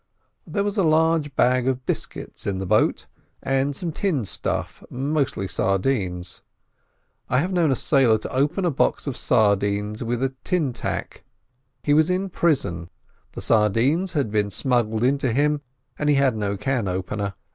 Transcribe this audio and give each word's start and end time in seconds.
There 0.47 0.63
was 0.63 0.79
a 0.79 0.83
large 0.83 1.35
bag 1.35 1.67
of 1.67 1.85
biscuits 1.85 2.47
in 2.47 2.57
the 2.57 2.65
boat, 2.65 3.05
and 3.43 3.75
some 3.75 3.91
tinned 3.91 4.27
stuff—mostly 4.27 5.47
sardines. 5.47 6.41
I 7.29 7.37
have 7.37 7.53
known 7.53 7.71
a 7.71 7.75
sailor 7.75 8.17
to 8.17 8.33
open 8.33 8.65
a 8.65 8.71
box 8.71 9.05
of 9.05 9.15
sardines 9.15 10.03
with 10.03 10.23
a 10.23 10.33
tin 10.43 10.73
tack. 10.73 11.23
He 11.83 11.93
was 11.93 12.09
in 12.09 12.29
prison, 12.31 12.89
the 13.33 13.41
sardines 13.41 14.13
had 14.13 14.31
been 14.31 14.49
smuggled 14.49 15.03
into 15.03 15.31
him, 15.31 15.61
and 15.99 16.09
he 16.09 16.15
had 16.15 16.35
no 16.35 16.57
can 16.57 16.87
opener. 16.87 17.35